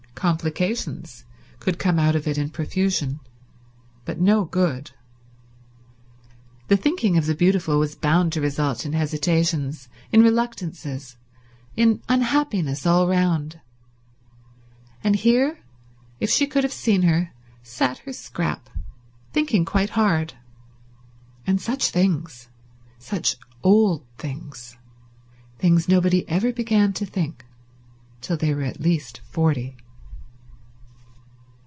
Complications 0.13 1.25
could 1.59 1.79
come 1.79 1.97
out 1.97 2.15
of 2.15 2.27
it 2.27 2.37
in 2.37 2.51
profusion, 2.51 3.19
but 4.05 4.19
no 4.21 4.45
good. 4.45 4.91
The 6.67 6.77
thinking 6.77 7.17
of 7.17 7.25
the 7.25 7.33
beautiful 7.33 7.79
was 7.79 7.95
bound 7.95 8.31
to 8.33 8.41
result 8.41 8.85
in 8.85 8.93
hesitations, 8.93 9.89
in 10.11 10.21
reluctances, 10.21 11.17
in 11.75 12.03
unhappiness 12.07 12.85
all 12.85 13.07
round. 13.07 13.61
And 15.03 15.15
here, 15.15 15.57
if 16.19 16.29
she 16.29 16.45
could 16.45 16.63
have 16.63 16.71
seen 16.73 17.01
her, 17.01 17.31
sat 17.63 17.97
her 17.99 18.13
Scrap 18.13 18.69
thinking 19.33 19.65
quite 19.65 19.91
hard. 19.91 20.35
And 21.47 21.59
such 21.59 21.89
things. 21.89 22.47
Such 22.99 23.37
old 23.63 24.05
things. 24.19 24.77
Things 25.57 25.89
nobody 25.89 26.29
ever 26.29 26.53
began 26.53 26.93
to 26.93 27.07
think 27.07 27.43
till 28.21 28.37
they 28.37 28.53
were 28.53 28.61
at 28.61 28.79
least 28.81 29.19
forty. 29.31 29.77